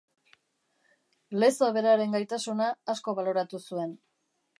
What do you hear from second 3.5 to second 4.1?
zuen.